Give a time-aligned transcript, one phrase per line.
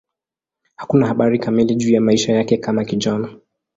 [0.75, 3.29] Hakuna habari kamili juu ya maisha yake kama kijana.